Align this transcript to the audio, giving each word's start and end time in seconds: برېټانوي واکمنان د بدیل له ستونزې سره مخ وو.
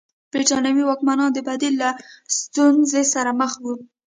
برېټانوي 0.31 0.83
واکمنان 0.85 1.29
د 1.33 1.39
بدیل 1.47 1.73
له 1.83 1.89
ستونزې 2.39 3.03
سره 3.13 3.31
مخ 3.41 3.51
وو. 3.63 3.73